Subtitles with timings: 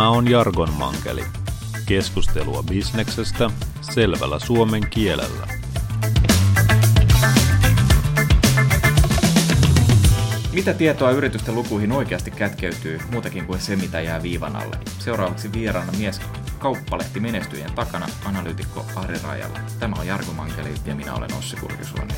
[0.00, 1.24] Tämä on Jargon Mankeli.
[1.86, 3.50] Keskustelua bisneksestä
[3.80, 5.46] selvällä suomen kielellä.
[10.52, 14.78] Mitä tietoa yritysten lukuihin oikeasti kätkeytyy muutakin kuin se, mitä jää viivan alle?
[14.98, 16.20] Seuraavaksi vieraana mies
[16.58, 19.58] kauppalehti menestyjien takana, analyytikko Ari Rajala.
[19.80, 22.16] Tämä on Jarko Mankeli ja minä olen Ossi Kurkisuonio.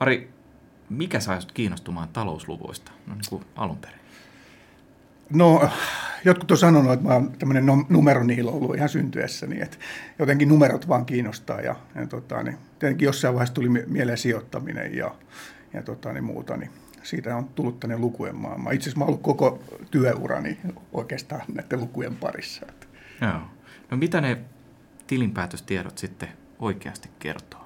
[0.00, 0.30] Ari,
[0.88, 4.00] mikä sai sinut kiinnostumaan talousluvuista no, niin kuin alun perin?
[5.30, 5.70] No,
[6.24, 9.76] jotkut on sanonut, että mä oon tämmöinen numeroniilo ollut ihan syntyessäni, että
[10.18, 15.14] jotenkin numerot vaan kiinnostaa ja, ja tota, niin, tietenkin jossain vaiheessa tuli mieleen sijoittaminen ja,
[15.72, 16.70] ja tota, niin muuta, niin
[17.02, 18.70] siitä on tullut tänne lukujen maailma.
[18.70, 20.58] Itse asiassa mä oon ollut koko työurani
[20.92, 22.66] oikeastaan näiden lukujen parissa.
[23.20, 23.40] Joo.
[23.90, 24.38] No mitä ne
[25.06, 27.59] tilinpäätöstiedot sitten oikeasti kertoo?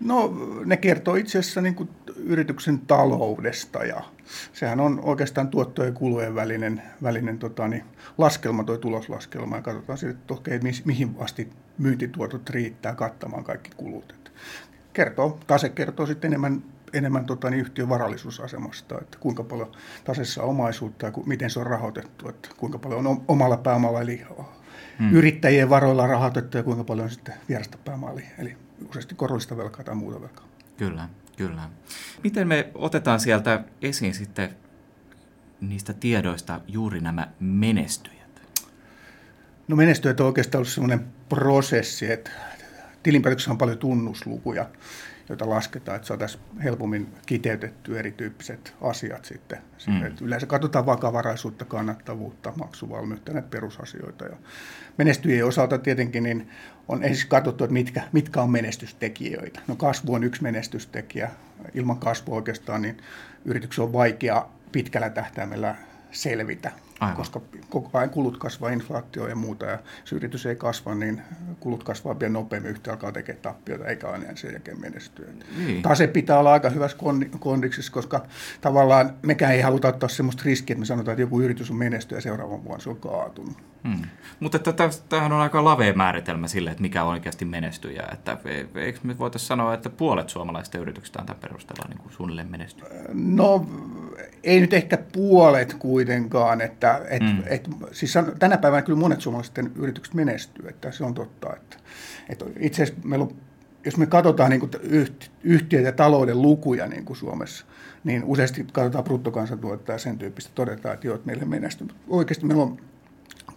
[0.00, 4.02] No ne kertoo itse asiassa niin kuin yrityksen taloudesta ja
[4.52, 7.84] sehän on oikeastaan tuottojen ja kulujen välinen, välinen tota, niin,
[8.18, 14.12] laskelma, tuo tuloslaskelma ja katsotaan sitten, että okay, mihin asti myyntituotot riittää kattamaan kaikki kulut.
[14.12, 14.32] Et
[14.92, 19.72] kertoo, tase kertoo sitten enemmän, enemmän tota, niin yhtiön varallisuusasemasta, että kuinka paljon
[20.04, 24.00] tasessa on omaisuutta ja ku, miten se on rahoitettu, että kuinka paljon on omalla pääomalla
[24.00, 24.22] eli
[24.98, 25.12] hmm.
[25.12, 28.56] yrittäjien varoilla rahoitettu ja kuinka paljon on sitten vierasta pääomaa eli, eli
[28.88, 30.44] useasti korollista velkaa tai muuta velkaa.
[30.76, 31.70] Kyllä, kyllä.
[32.24, 34.56] Miten me otetaan sieltä esiin sitten
[35.60, 38.16] niistä tiedoista juuri nämä menestyjät?
[39.68, 42.30] No menestyjät on oikeastaan ollut sellainen prosessi, että
[43.06, 44.66] tilinpäätöksessä on paljon tunnuslukuja,
[45.28, 49.58] joita lasketaan, että saataisiin helpommin kiteytetty erityyppiset asiat sitten.
[49.86, 50.06] Mm.
[50.06, 54.24] Että yleensä katsotaan vakavaraisuutta, kannattavuutta, maksuvalmiutta, näitä perusasioita.
[54.24, 54.36] Ja
[54.98, 56.50] menestyjien osalta tietenkin niin
[56.88, 59.60] on ensin katsottu, että mitkä, mitkä on menestystekijöitä.
[59.66, 61.30] No kasvu on yksi menestystekijä.
[61.74, 62.96] Ilman kasvua oikeastaan niin
[63.44, 65.74] yrityksen on vaikea pitkällä tähtäimellä
[66.10, 66.72] selvitä.
[67.00, 67.16] Aivan.
[67.16, 67.40] koska
[67.70, 71.22] koko ajan kulut kasvaa, inflaatio ja muuta, ja jos yritys ei kasva, niin
[71.60, 75.26] kulut kasvaa vielä nopeammin, yhtä alkaa tekemään tappiota, eikä aina sen jälkeen menestyä.
[75.56, 75.82] Niin.
[75.82, 76.98] Tase pitää olla aika hyvässä
[77.38, 78.26] kondiksessa, koska
[78.60, 82.18] tavallaan mekään ei haluta ottaa sellaista riskiä, että me sanotaan, että joku yritys on menestyä
[82.18, 83.56] ja seuraavan vuonna se on kaatunut.
[83.88, 84.02] Hmm.
[84.40, 84.58] Mutta
[85.08, 88.08] tämähän on aika lavea määritelmä sille, että mikä on oikeasti menestyjä.
[88.12, 92.12] Että e- eikö me voitaisiin sanoa, että puolet suomalaisista yrityksistä on tämän perusteella niin kuin
[92.12, 92.88] suunnilleen menestyä?
[93.12, 93.66] No
[94.44, 97.42] ei nyt ehkä puolet kuitenkaan, että et, mm.
[97.46, 101.56] et, siis tänä päivänä kyllä monet suomalaiset yritykset menestyy, että se on totta.
[101.56, 101.76] Että,
[102.28, 103.36] että itse asiassa meillä on,
[103.84, 104.70] jos me katsotaan niin
[105.42, 107.66] yhtiöitä ja talouden lukuja niin kuin Suomessa,
[108.04, 111.88] niin useasti katsotaan bruttokansantuotetta ja sen tyyppistä todetaan, että joo, että meillä menestyy.
[112.08, 112.76] Oikeasti meillä on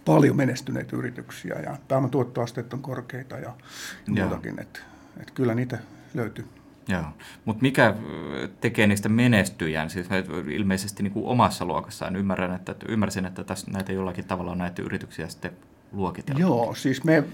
[0.04, 3.52] paljon menestyneitä yrityksiä ja pääomatuottoasteet on korkeita ja,
[4.16, 4.80] ja muutakin, että,
[5.20, 5.78] että kyllä niitä
[6.14, 6.59] löytyy.
[6.90, 7.04] Joo,
[7.44, 7.94] mutta mikä
[8.60, 10.06] tekee niistä menestyjän, siis
[10.52, 14.82] ilmeisesti niin kuin omassa luokassaan, ymmärrän, että, ymmärsin, että tässä näitä jollakin tavalla on näitä
[14.82, 15.52] yrityksiä sitten
[15.92, 16.40] luokiteltu.
[16.40, 17.24] Joo, siis me,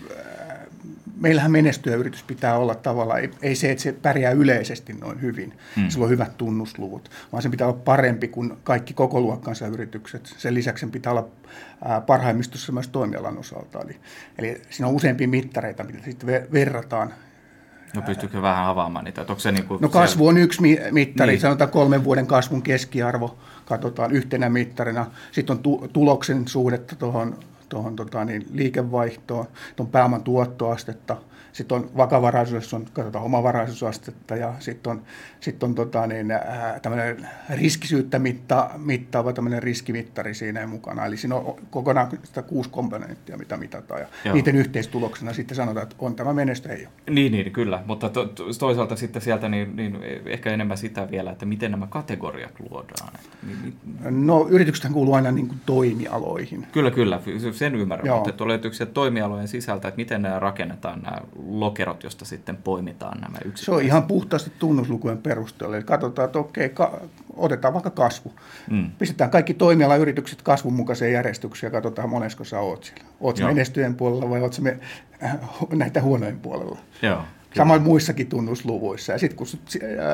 [1.21, 5.88] meillähän menestyjäyritys pitää olla tavallaan, ei, ei se, että se pärjää yleisesti noin hyvin, hmm.
[5.88, 10.34] sillä on hyvät tunnusluvut, vaan se pitää olla parempi kuin kaikki koko luokkansa yritykset.
[10.37, 11.28] Sen lisäksi sen pitää olla
[12.06, 13.81] parhaimmistossa myös toimialan osalta.
[13.81, 13.97] Eli,
[14.38, 17.15] eli siinä on useampia mittareita, mitä sitten verrataan
[17.95, 19.21] No pystyykö vähän avaamaan niitä?
[19.21, 20.31] Onko se niin kuin no kasvu siellä...
[20.31, 21.41] on yksi mittari, niin.
[21.41, 25.07] sanotaan kolmen vuoden kasvun keskiarvo, katsotaan yhtenä mittarina.
[25.33, 29.47] Sitten on tu- tuloksen suhdetta tuohon tuohon tota, niin, liikevaihtoon,
[29.77, 31.16] tuon pääoman tuottoastetta,
[31.56, 35.03] sitten on vakavaraisuus, on, katsotaan omavaraisuusastetta ja sitten on,
[35.41, 41.06] sit on tota, niin, äh, tämmöinen riskisyyttä mitta, mittaava tämmöinen riskimittari siinä mukana.
[41.06, 44.00] Eli siinä on kokonaan sitä kuusi komponenttia, mitä mitataan.
[44.00, 44.34] Ja Joo.
[44.34, 47.15] niiden yhteistuloksena sitten sanotaan, että on tämä menestä, ei ole.
[47.15, 47.82] Niin, niin kyllä.
[47.87, 52.60] Mutta to, toisaalta sitten sieltä niin, niin ehkä enemmän sitä vielä, että miten nämä kategoriat
[52.71, 53.12] luodaan.
[54.10, 56.66] No yrityksethän kuuluu aina niin kuin toimialoihin.
[56.72, 57.21] Kyllä, kyllä.
[57.56, 58.06] Sen ymmärrän.
[58.06, 58.25] Joo.
[58.25, 63.38] Mutta löytyykö se toimialojen sisältä, että miten nämä rakennetaan nämä lokerot, josta sitten poimitaan nämä
[63.44, 63.64] yksittäiset.
[63.64, 65.76] Se on ihan puhtaasti tunnuslukujen perusteella.
[65.76, 67.00] Eli katsotaan, että okei, ka-
[67.37, 68.32] otetaan vaikka kasvu.
[68.70, 68.91] Mm.
[68.99, 73.05] Pistetään kaikki toimialayritykset kasvun mukaiseen järjestykseen ja katsotaan monesko sä oot siellä.
[73.20, 74.79] Oot menestyjen puolella vai oot me,
[75.25, 75.38] äh,
[75.73, 76.79] näitä huonojen puolella.
[77.03, 77.23] Joo.
[77.56, 79.12] Samoin muissakin tunnusluvuissa.
[79.12, 79.47] Ja sitten kun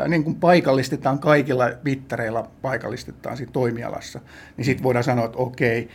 [0.08, 4.20] niin kun paikallistetaan kaikilla mittareilla, paikallistetaan sit toimialassa,
[4.56, 5.88] niin sitten voidaan sanoa, että okei,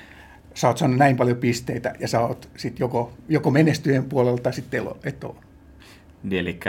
[0.58, 4.54] sä oot saanut näin paljon pisteitä ja sä oot sit joko, joko menestyjen puolella tai
[4.54, 5.36] sitten et ole.
[6.24, 6.60] Niin, eli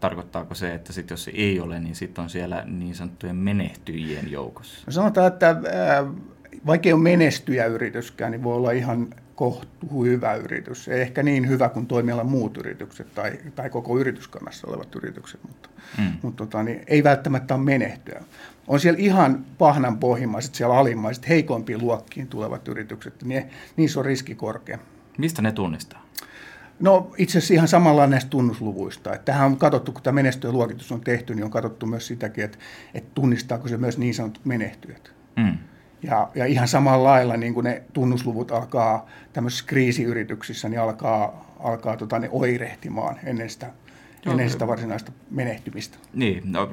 [0.00, 4.30] tarkoittaako se, että sit jos se ei ole, niin sitten on siellä niin sanottujen menehtyjien
[4.30, 4.82] joukossa?
[4.86, 5.56] No sanotaan, että
[6.66, 10.88] vaikka ei ole menestyjäyrityskään, niin voi olla ihan kohtuu hyvä yritys.
[10.88, 15.68] Ei ehkä niin hyvä kuin toimialan muut yritykset tai, tai koko yrityskannassa olevat yritykset, mutta,
[15.98, 16.12] mm.
[16.22, 18.22] mutta tota, niin ei välttämättä ole menehtyä.
[18.68, 23.44] On siellä ihan pahnan pohjimmaiset, siellä alimmaiset, heikompiin luokkiin tulevat yritykset, niin
[23.76, 24.78] niissä on riski korkea.
[25.18, 26.06] Mistä ne tunnistaa?
[26.80, 29.14] No itse asiassa ihan samalla näistä tunnusluvuista.
[29.14, 32.58] Että tähän on katsottu, kun tämä menestyjäluokitus on tehty, niin on katsottu myös sitäkin, että,
[32.94, 35.12] että tunnistaako se myös niin sanotut menehtyjät.
[35.36, 35.58] Mm.
[36.02, 41.96] Ja, ja ihan samalla lailla niin kuin ne tunnusluvut alkaa tämmöisissä kriisiyrityksissä, niin alkaa, alkaa
[41.96, 43.66] tota, ne oirehtimaan ennen sitä,
[44.26, 45.98] ennen sitä varsinaista menehtymistä.
[46.14, 46.68] Niin, no,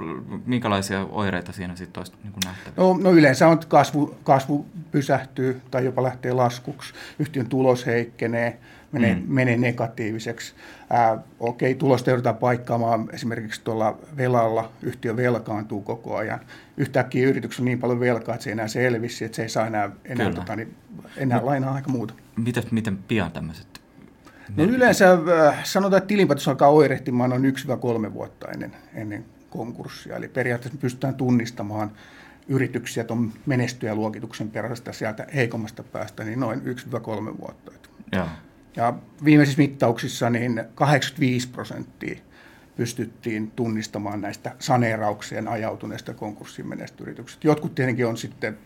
[0.46, 2.82] minkälaisia oireita siinä sitten olisi niin nähtävissä?
[2.82, 8.60] No, no yleensä on, kasvu, kasvu pysähtyy tai jopa lähtee laskuksi, yhtiön tulos heikkenee,
[8.92, 9.24] menee, mm.
[9.28, 10.54] menee negatiiviseksi.
[10.90, 16.40] Ää, okei, tulosta joudutaan paikkaamaan esimerkiksi tuolla velalla, yhtiö velkaantuu koko ajan.
[16.78, 19.68] Yhtäkkiä yrityksessä on niin paljon velkaa, että se ei enää selvisi, että se ei saa
[19.68, 20.76] enää, enää, tota, niin,
[21.18, 22.14] enää no, lainaa aika muuta.
[22.36, 23.85] Miten, miten pian tämmöiset
[24.56, 27.56] No yleensä äh, sanotaan, että tilinpäätös alkaa oirehtimaan noin
[28.10, 30.16] 1-3 vuotta ennen, ennen konkurssia.
[30.16, 31.92] Eli periaatteessa pystytään tunnistamaan
[32.48, 37.72] yrityksiä tuon menestyjäluokituksen perästä sieltä heikommasta päästä, niin noin 1-3 vuotta.
[38.12, 38.28] Joo.
[38.76, 38.94] Ja
[39.26, 42.20] viimeisissä mittauksissa niin 85 prosenttia
[42.76, 47.48] pystyttiin tunnistamaan näistä saneerauksien ajautuneista konkurssiin menestyrityksistä.
[47.48, 48.58] Jotkut tietenkin on sitten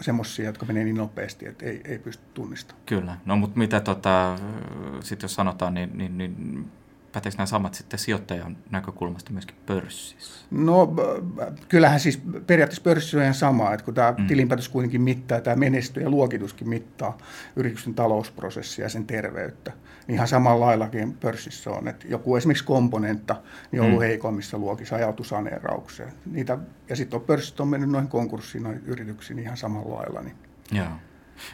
[0.00, 2.86] semmoisia, jotka menee niin nopeasti, että ei, ei pysty tunnistamaan.
[2.86, 3.16] Kyllä.
[3.24, 4.38] No mutta mitä tota,
[5.00, 6.70] sitten jos sanotaan, niin, niin, niin
[7.16, 10.46] päteekö nämä samat sitten sijoittajan näkökulmasta myöskin pörssissä?
[10.50, 10.94] No
[11.68, 14.26] kyllähän siis periaatteessa pörssissä on ihan sama, että kun tämä mm.
[14.26, 17.18] tilinpäätös kuitenkin mittaa, tämä menestö ja luokituskin mittaa
[17.56, 19.72] yrityksen talousprosessia ja sen terveyttä,
[20.06, 23.36] niin ihan samalla laillakin pörssissä on, että joku esimerkiksi komponentta
[23.72, 24.06] niin on ollut mm.
[24.06, 26.12] heikommissa luokissa, ajautui saneeraukseen.
[26.26, 26.58] Niitä,
[26.88, 30.22] ja sitten on pörssit on mennyt noihin konkurssiin, noihin yrityksiin ihan samalla lailla.
[30.22, 30.36] Niin.
[30.72, 30.86] Joo.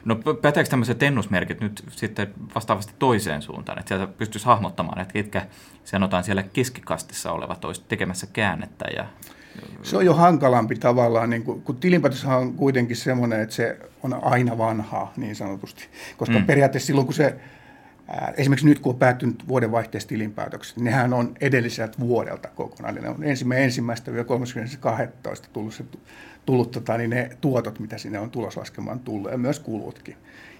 [0.05, 5.47] No päteekö tämmöiset ennusmerkit nyt sitten vastaavasti toiseen suuntaan, että sieltä pystyisi hahmottamaan, että ketkä
[5.85, 9.07] sanotaan siellä keskikastissa olevat olisivat tekemässä käännettä ja
[9.83, 14.25] se on jo hankalampi tavallaan, niin kun, kun tilinpäätöshän on kuitenkin semmoinen, että se on
[14.25, 16.47] aina vanhaa niin sanotusti, koska mm.
[16.47, 17.37] periaatteessa silloin kun se,
[18.37, 23.65] esimerkiksi nyt kun on päättynyt vuodenvaihteessa tilinpäätökset, nehän on edelliseltä vuodelta kokonaan, ne on ensimmäinen
[23.65, 25.43] ensimmäistä 32.
[25.53, 25.85] tullut se
[26.47, 30.17] tullut tota, niin ne tuotot, mitä sinne on tuloslaskemaan tullut, ja myös kulutkin.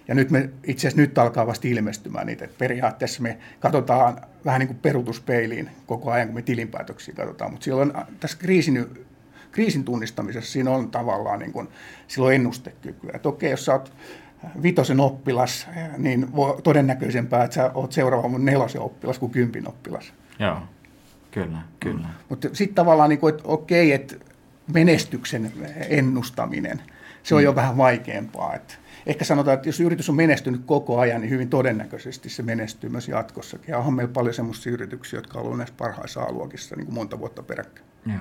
[0.07, 4.59] Ja nyt me itse asiassa nyt alkaa vasta ilmestymään niitä, että periaatteessa me katsotaan vähän
[4.59, 8.87] niin kuin perutuspeiliin koko ajan, kun me tilinpäätöksiä katsotaan, mutta silloin tässä kriisin,
[9.51, 11.67] kriisin tunnistamisessa siinä on tavallaan niin kuin,
[12.07, 13.11] silloin ennustekykyä.
[13.13, 13.93] Että okei, jos sä oot
[14.63, 15.67] vitosen oppilas,
[15.97, 20.13] niin voi todennäköisempää, että sä oot seuraavan nelosen oppilas kuin kympin oppilas.
[20.39, 20.57] Joo,
[21.31, 22.07] kyllä, kyllä.
[22.29, 24.15] Mutta sitten tavallaan, niin kuin, että okei, että
[24.73, 25.51] menestyksen
[25.89, 26.81] ennustaminen,
[27.23, 27.45] se on mm.
[27.45, 28.53] jo vähän vaikeampaa.
[28.53, 28.73] Että
[29.05, 33.07] ehkä sanotaan, että jos yritys on menestynyt koko ajan, niin hyvin todennäköisesti se menestyy myös
[33.07, 33.71] jatkossakin.
[33.71, 37.43] Ja onhan meillä paljon sellaisia yrityksiä, jotka ovat näissä parhaissa A-luokissa niin kuin monta vuotta
[37.43, 37.87] peräkkäin.
[38.05, 38.17] Joo.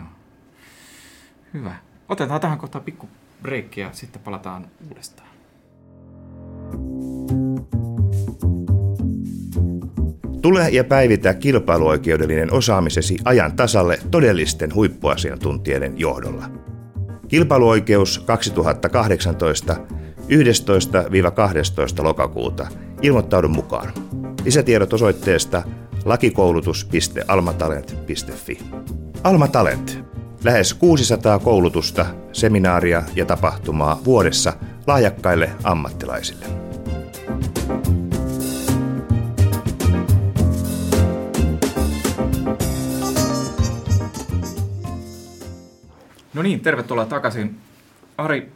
[1.54, 1.74] Hyvä.
[2.08, 3.08] Otetaan tähän kohtaan pikku
[3.42, 5.31] breikki ja sitten palataan uudestaan.
[10.42, 16.44] Tule ja päivitä kilpailuoikeudellinen osaamisesi ajan tasalle todellisten huippuasiantuntijoiden johdolla.
[17.28, 19.76] Kilpailuoikeus 2018
[22.00, 22.66] 11-12 lokakuuta.
[23.02, 23.92] Ilmoittaudu mukaan.
[24.44, 25.62] Lisätiedot osoitteesta
[26.04, 28.58] lakikoulutus.almatalent.fi.
[29.24, 30.04] Alma Talent.
[30.44, 34.52] Lähes 600 koulutusta, seminaaria ja tapahtumaa vuodessa
[34.86, 36.46] lahjakkaille ammattilaisille.
[46.34, 47.56] No niin, tervetuloa takaisin.
[48.18, 48.52] Ari,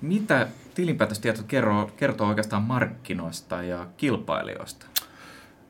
[0.00, 4.86] mitä tilinpäätöstieto kertoo, kertoo oikeastaan markkinoista ja kilpailijoista?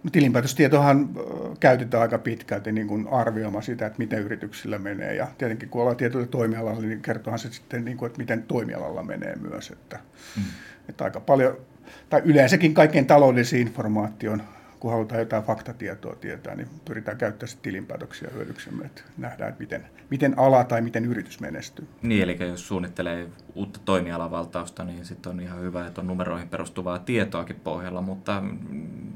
[0.03, 1.09] No, tilinpäätöstietohan
[1.61, 5.15] käytetään aika pitkälti niin kuin arvioimaan sitä, että miten yrityksillä menee.
[5.15, 9.03] Ja tietenkin kun ollaan tietyllä toimialalla, niin kertoohan se sitten, niin kuin, että miten toimialalla
[9.03, 9.71] menee myös.
[9.71, 9.99] Että,
[10.37, 10.43] mm.
[10.89, 11.57] että aika paljon,
[12.11, 14.43] tai yleensäkin kaikkein taloudellisen informaation
[14.87, 19.87] kun halutaan jotain faktatietoa tietää, niin pyritään käyttämään sitten tilinpäätöksiä hyödyksemme, että nähdään, että miten,
[20.11, 21.89] miten ala tai miten yritys menestyy.
[22.03, 26.99] Niin, eli jos suunnittelee uutta toimialavaltausta, niin sitten on ihan hyvä, että on numeroihin perustuvaa
[26.99, 28.43] tietoakin pohjalla, mutta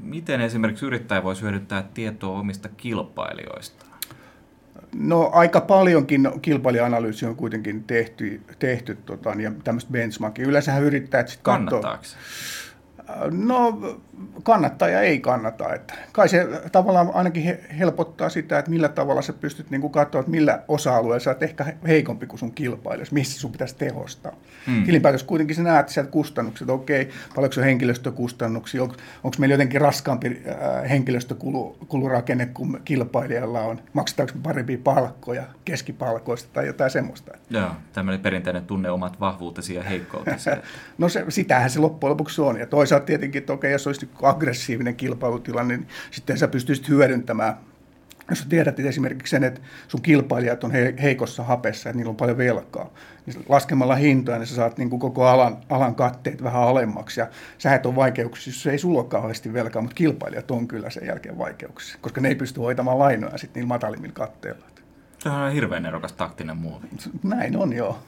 [0.03, 3.87] miten esimerkiksi yrittäjä voisi hyödyttää tietoa omista kilpailijoista?
[4.95, 10.47] No aika paljonkin kilpailija-analyysi on kuitenkin tehty, tehty tota, ja tämmöistä benchmarkia.
[10.47, 12.05] Yleensähän yrittäjät sitten Kannattaako?
[13.31, 13.79] No
[14.43, 15.75] kannattaa ja ei kannata.
[15.75, 20.31] Että kai se tavallaan ainakin helpottaa sitä, että millä tavalla sä pystyt niin katsoa, että
[20.31, 24.33] millä osa-alueella sä oot ehkä heikompi kuin sun kilpailija, missä sun pitäisi tehostaa.
[24.67, 24.85] Mm.
[24.85, 28.93] Tilinpäätös kuitenkin sä näet sieltä kustannukset, okei, paljonko se on henkilöstökustannuksia, on,
[29.25, 36.91] onko meillä jotenkin raskaampi äh, henkilöstökulurakenne kuin kilpailijalla on, maksetaanko parempia palkkoja keskipalkoista tai jotain
[36.91, 37.33] semmoista.
[37.51, 40.51] Joo, tämmöinen perinteinen tunne omat vahvuutesi ja heikkoutesi.
[40.99, 42.59] no se, sitähän se loppujen lopuksi on.
[42.59, 47.57] Ja toisaalta tietenkin, että okei, jos olisi aggressiivinen kilpailutilanne, niin sitten sä pystyisit hyödyntämään
[48.31, 52.17] jos sä tiedät että esimerkiksi sen, että sun kilpailijat on heikossa hapessa, että niillä on
[52.17, 52.91] paljon velkaa,
[53.27, 57.21] niin laskemalla hintoja, niin sä saat niin kuin koko alan, alan katteet vähän alemmaksi.
[57.21, 57.27] Ja
[57.59, 61.07] sä et ole vaikeuksia, jos ei sulla ole kauheasti velkaa, mutta kilpailijat on kyllä sen
[61.07, 64.65] jälkeen vaikeuksia, koska ne ei pysty hoitamaan lainoja sitten niillä matalimmilla katteilla.
[65.25, 66.87] Tämä on hirveän erokas taktinen muovi.
[67.23, 67.99] Näin on, joo.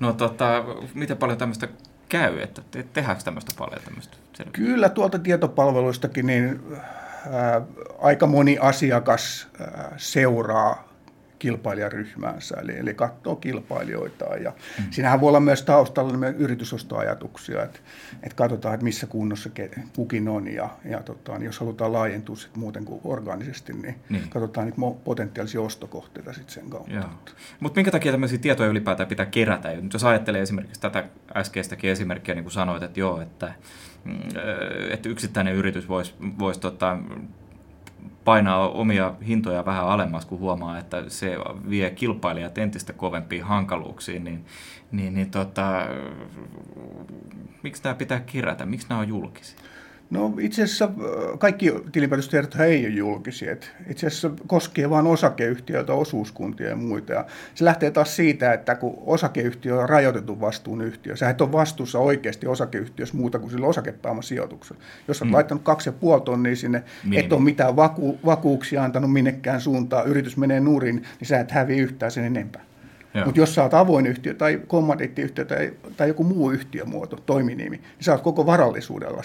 [0.00, 0.64] No tota,
[0.94, 1.68] miten paljon tämmöistä
[2.10, 4.16] käy, että te, tehdäänkö tämmöistä paljon tämmöistä?
[4.52, 6.62] Kyllä tuolta tietopalveluistakin niin
[7.30, 7.60] ää,
[7.98, 10.89] aika moni asiakas ää, seuraa
[11.40, 14.24] kilpailijaryhmäänsä, eli, eli katsoo kilpailijoita.
[14.24, 14.84] Ja mm.
[14.90, 17.78] Siinähän voi olla myös taustalla yritysostoajatuksia, että,
[18.22, 19.50] että katsotaan, että missä kunnossa
[19.96, 24.28] kukin on, ja, ja tota, niin jos halutaan laajentua sit muuten kuin organisesti, niin, niin.
[24.30, 27.08] katsotaan niitä potentiaalisia ostokohteita sit sen kautta.
[27.60, 29.68] Mutta minkä takia tämmöisiä tietoja ylipäätään pitää kerätä?
[29.68, 31.04] Nyt jos ajattelee esimerkiksi tätä
[31.36, 33.52] äskeistäkin esimerkkiä, niin kuin sanoit, että joo, että,
[34.04, 34.20] mm,
[34.90, 36.98] että yksittäinen yritys voisi vois, tota,
[38.24, 41.36] painaa omia hintoja vähän alemmas, kun huomaa, että se
[41.70, 44.44] vie kilpailijat entistä kovempiin hankaluuksiin, niin,
[44.92, 45.86] niin, niin tota,
[47.62, 49.58] miksi tämä pitää kerätä, miksi nämä on julkisia?
[50.10, 53.56] No itse asiassa äh, kaikki tilinpäätöstiedot ei ole julkisia.
[53.88, 57.12] Itse asiassa koskee vain osakeyhtiöitä, osuuskuntia ja muita.
[57.12, 61.52] Ja se lähtee taas siitä, että kun osakeyhtiö on rajoitetun vastuun yhtiö, sä et ole
[61.52, 64.82] vastuussa oikeasti osakeyhtiössä muuta kuin sillä osakepääomasijoituksella.
[65.08, 65.34] Jos olet mm.
[65.34, 67.24] laittanut kaksi ja puoli tonnia sinne, Minimi.
[67.24, 71.82] et ole mitään vaku- vakuuksia antanut minnekään suuntaan, yritys menee nurin, niin sä et häviä
[71.82, 72.69] yhtään sen enempää.
[73.24, 77.84] Mutta jos sä oot avoin yhtiö tai kommandiittiyhtiö tai, tai joku muu yhtiömuoto, toiminimi, niin
[78.00, 79.22] sä oot koko varallisuudella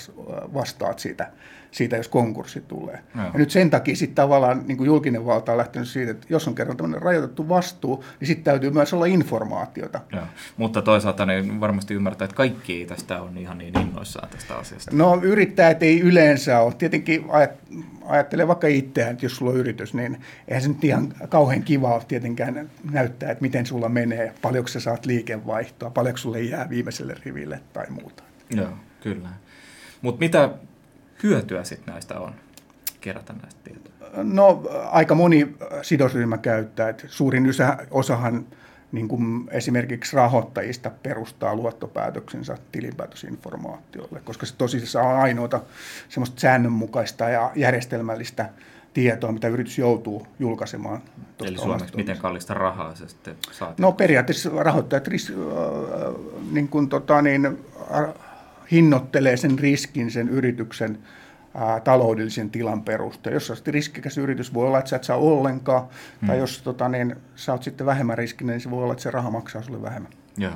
[0.53, 1.31] vastaat siitä,
[1.71, 2.99] siitä jos konkurssi tulee.
[3.15, 3.25] Joo.
[3.25, 6.47] Ja nyt sen takia sitten tavallaan niin kuin julkinen valta on lähtenyt siitä, että jos
[6.47, 9.99] on kerran tämmöinen rajoitettu vastuu, niin sitten täytyy myös olla informaatiota.
[10.11, 10.23] Joo.
[10.57, 14.91] Mutta toisaalta niin varmasti ymmärtää, että kaikki ei tästä ole ihan niin innoissaan tästä asiasta.
[14.93, 16.73] No yrittäjät ei yleensä ole.
[16.73, 17.25] Tietenkin
[18.07, 21.93] ajattele vaikka itseään, että jos sulla on yritys, niin eihän se nyt ihan kauhean kiva
[21.93, 27.15] ole tietenkään näyttää, että miten sulla menee, paljonko sä saat liikevaihtoa, paljonko sulle jää viimeiselle
[27.25, 28.24] riville tai muuta.
[28.55, 28.69] Joo,
[29.01, 29.29] kyllä.
[30.01, 30.50] Mutta mitä
[31.24, 32.35] hyötyä sitten näistä on
[33.01, 34.24] kerätä näistä tietoja?
[34.24, 36.89] No aika moni sidosryhmä käyttää.
[36.89, 37.45] että suurin
[37.91, 38.45] osahan
[38.91, 45.61] niin kuin esimerkiksi rahoittajista perustaa luottopäätöksensä tilinpäätösinformaatiolle, koska se tosiaan on ainoata
[46.09, 48.49] semmoista säännönmukaista ja järjestelmällistä
[48.93, 51.01] tietoa, mitä yritys joutuu julkaisemaan.
[51.45, 53.73] Eli suomeksi miten kallista rahaa se sitten saa?
[53.77, 55.35] No periaatteessa rahoittajat ris, äh,
[56.51, 58.13] niin kuin, tota, niin, äh,
[58.71, 60.99] hinnoittelee sen riskin sen yrityksen
[61.55, 63.35] ää, taloudellisen tilan perusteella.
[63.35, 65.81] Jos olet riskikäs yritys, voi olla, että sä et saa ollenkaan,
[66.21, 66.27] hmm.
[66.27, 69.12] tai jos tota, niin, sä oot sitten vähemmän riskinen, niin se voi olla, että se
[69.12, 70.12] raha maksaa sulle vähemmän.
[70.38, 70.53] Joo.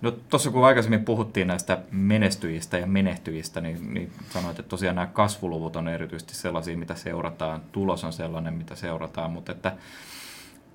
[0.00, 5.06] No tuossa kun aikaisemmin puhuttiin näistä menestyjistä ja menehtyjistä, niin, niin sanoit, että tosiaan nämä
[5.06, 9.76] kasvuluvut on erityisesti sellaisia, mitä seurataan, tulos on sellainen, mitä seurataan, mutta että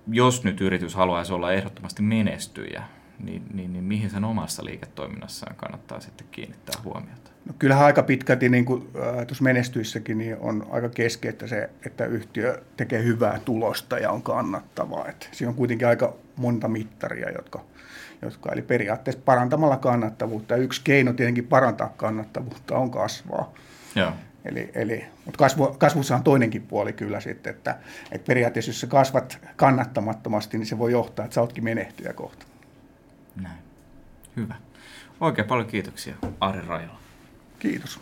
[0.08, 2.84] jos nyt yritys haluaisi olla ehdottomasti menestyjä,
[3.20, 7.29] niin, niin, niin mihin sen omassa liiketoiminnassaan kannattaa sitten kiinnittää huomiota?
[7.46, 12.06] No kyllähän aika pitkälti niin kuin, äh, tuossa menestyissäkin niin on aika keskeistä se, että
[12.06, 15.08] yhtiö tekee hyvää tulosta ja on kannattavaa.
[15.08, 17.64] Et siinä on kuitenkin aika monta mittaria, jotka,
[18.22, 20.54] jotka eli periaatteessa parantamalla kannattavuutta.
[20.54, 23.54] Ja yksi keino tietenkin parantaa kannattavuutta on kasvaa.
[23.96, 24.12] Joo.
[24.46, 27.78] Eli, eli, mutta kasvu, kasvussa on toinenkin puoli kyllä sitten, että,
[28.12, 32.46] että periaatteessa jos sä kasvat kannattamattomasti, niin se voi johtaa, että sä ootkin menehtyjä kohta.
[33.42, 33.60] Näin.
[34.36, 34.56] Hyvä.
[35.22, 37.00] Oikein paljon kiitoksia Ari Rajala.
[37.60, 38.00] Kiitos.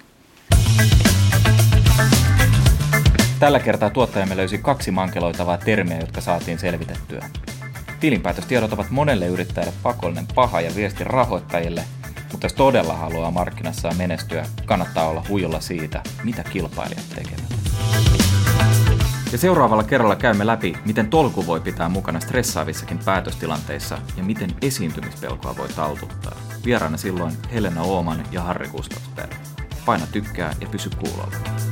[3.39, 7.29] Tällä kertaa tuottajamme löysi kaksi mankeloitavaa termiä, jotka saatiin selvitettyä.
[7.99, 11.83] Tilinpäätöstiedot ovat monelle yrittäjälle pakollinen paha ja viesti rahoittajille,
[12.31, 17.57] mutta jos todella haluaa markkinassaan menestyä, kannattaa olla huijolla siitä, mitä kilpailijat tekevät.
[19.31, 25.57] Ja seuraavalla kerralla käymme läpi, miten tolku voi pitää mukana stressaavissakin päätöstilanteissa ja miten esiintymispelkoa
[25.57, 26.46] voi taltuttaa.
[26.65, 29.31] Vieraana silloin Helena Ooman ja Harri Gustafsberg.
[29.85, 31.66] Paina tykkää ja pysy kuulolla.